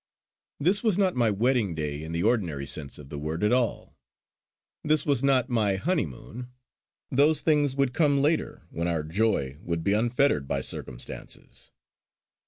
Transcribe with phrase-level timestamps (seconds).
[0.59, 3.95] This was not my wedding day in the ordinary sense of the word at all.
[4.83, 6.47] This was not my honeymoon.
[7.11, 11.69] Those things would come later, when our joy would be unfettered by circumstances.